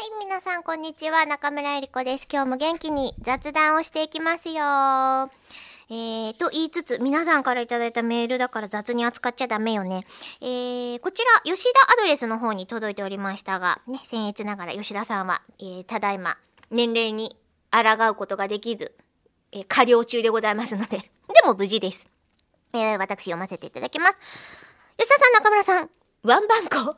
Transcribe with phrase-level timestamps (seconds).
[0.00, 1.26] はい、皆さん、こんにちは。
[1.26, 2.26] 中村えり子です。
[2.32, 4.54] 今日も元気に雑談をしていきますよ。
[5.90, 10.06] えー、と言いつつ、皆さんからいただいたメールだから雑に扱っちゃダメよね。
[10.40, 16.38] えー、こちら、吉田アドレスの方に届いておりましたが、ね、僭越ながら吉田さんは、えー、ただいま、
[16.70, 17.36] 年齢に
[17.70, 18.94] 抗うことができず、
[19.52, 21.06] えー、過料中でございますので、 で
[21.44, 22.06] も無事です。
[22.72, 24.14] えー、私読ませていただきます。
[24.96, 25.90] 吉田さん、中村さん、
[26.22, 26.96] ワンバンコ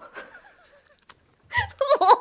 [2.00, 2.16] もう、も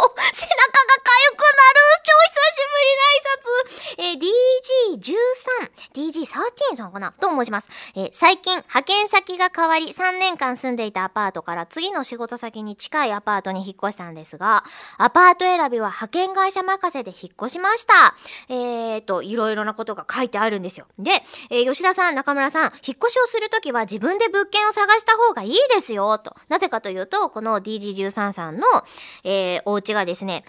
[0.00, 4.10] う、背中が痒くなる超久しぶりの挨拶
[6.20, 7.12] えー、DG13、DG13 さんかな？
[7.12, 7.68] と申します。
[7.94, 14.64] えー、最近、派遣先が変わり、3年間住んでいたアパートから次の仕事先に近いアパートに引っ越したんですが、
[14.98, 18.14] アパート選びは派遣会社任せで引っ越しました。
[18.48, 20.86] えーと、いろいろなことが書いてあるんですよ。
[20.98, 21.10] で、
[21.50, 26.36] えー、吉田さん、中村さん、引っ越しをするときは自分で物件を探した方がいいですよ、と。
[26.48, 28.66] なぜかというと、この DG 13さんの、
[29.24, 30.44] えー、お家がですね、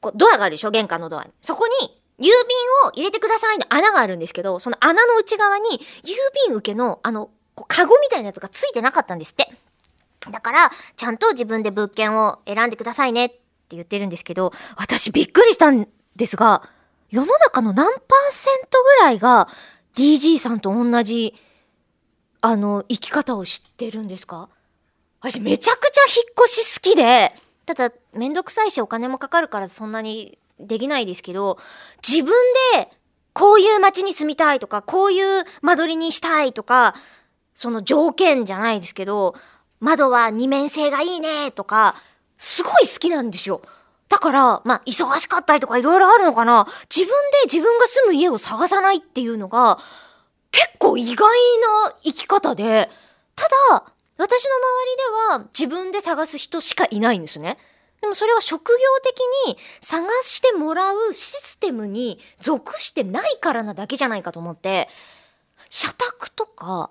[0.00, 0.70] こドアがあるでしょ？
[0.70, 1.30] 玄関のドアに。
[1.40, 1.72] そこに、
[2.18, 2.30] 郵便
[2.86, 5.64] を入れてくださいの穴があるんですけど、その穴の内側に、
[6.02, 9.52] 郵便受けの、あの、こうカゴみたいなやつがついてなかったんですって。
[10.30, 16.62] だから、ちゃんと自分で物件を選んでくださいねって言ってるんですけど、私びっくりしたんですが、
[17.10, 19.48] 世の中の何パーセントぐらいが
[19.94, 21.34] DG さんと同じ、
[22.40, 24.48] あの、生き方を知ってるんですか？
[25.20, 27.32] 私めちゃくちゃ引っ越し好きで、
[27.66, 31.58] ただめんどくさいしお金もかかるからそんなにできないですけど、
[32.06, 32.32] 自分
[32.74, 32.90] で
[33.32, 36.94] こういう街に住みたいとか、こういう間取りにしたいとか、
[37.54, 39.34] その条件じゃないですけど、
[39.80, 41.96] 窓は二面性がいいねとか、
[42.38, 43.62] すごい好きなんですよ。
[44.08, 46.66] だから、まあ、忙しかったりとかいろいろあるのかな。
[46.94, 49.78] 自分で自分が住む家を探さないっていうのが、
[50.52, 51.28] 結構意外
[51.86, 52.88] な生き方で、
[53.34, 53.84] ただ、
[54.16, 57.58] 私の周りでは自分で探す人しかいないんですね。
[58.04, 64.90] でもそれは職業的に探してもらうシステムに属してないからなだけじゃないかと思って、
[65.70, 66.90] 社宅とか、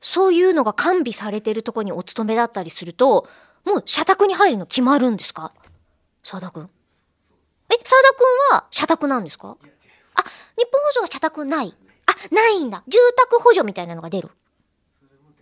[0.00, 3.28] そういうのが完備されてるとこにお勤めだったりすると、
[3.64, 5.52] もう社宅に入るの決まるんですか？
[6.22, 6.70] 沢田くん。
[7.68, 8.20] え、沢田く
[8.52, 9.56] んは社宅なんですか？
[10.14, 11.74] あ、日本放送は社宅ない
[12.06, 12.84] あ、ないんだ。
[12.86, 14.30] 住宅補助みたいなのが出る。
[15.00, 15.34] それも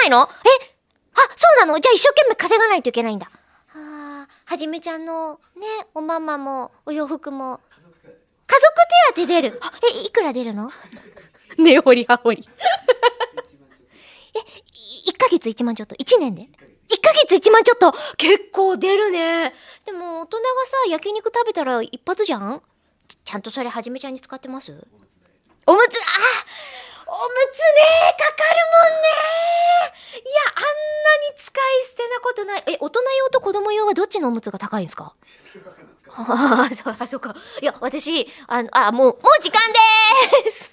[0.00, 0.28] ないの？
[0.28, 0.74] え
[1.14, 1.78] あ、そうなの？
[1.78, 3.30] じゃあ一生懸命稼がないといけないんだ。
[3.74, 7.60] ああ、はじめちゃんのね、おまんまもお洋服も。
[8.46, 8.72] 家族
[9.14, 9.60] 手当出る。
[10.02, 10.70] え、いくら出るの？
[11.58, 12.46] ねほりはほり。
[14.34, 14.38] え、
[15.08, 16.48] 1ヶ月1万ちょっと ?1 年で ?1
[17.00, 17.92] ヶ月1万ちょっと？
[18.16, 19.54] 結構出るね。
[19.86, 22.62] でも大人がさ、焼肉食べたら一発じゃん？
[23.24, 24.70] ちゃんとそれはじめちゃんに使ってます？
[24.72, 24.74] お
[25.74, 26.08] むつ、あ
[27.06, 28.58] おむつねかかる
[28.90, 29.08] もんね
[30.16, 30.66] いや、あんな
[31.30, 32.64] に使い捨てなことない。
[32.66, 35.14] え、大人用と子供用はどっちのおむつが高いん ですか？
[36.14, 37.34] ああ、そう、か。
[37.60, 40.71] いや、私、あの、あ、もう、もう時間でーす